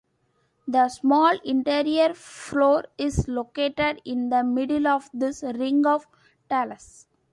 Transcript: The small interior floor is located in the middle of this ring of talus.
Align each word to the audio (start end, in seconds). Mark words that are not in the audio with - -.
The 0.67 0.89
small 0.89 1.37
interior 1.45 2.15
floor 2.15 2.85
is 2.97 3.27
located 3.27 4.01
in 4.03 4.29
the 4.29 4.43
middle 4.43 4.87
of 4.87 5.11
this 5.13 5.43
ring 5.43 5.85
of 5.85 6.07
talus. 6.49 7.05